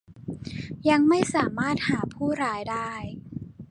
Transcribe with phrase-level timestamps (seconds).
[0.89, 2.91] ยังไม่สามารถหาผู้ร้ายได้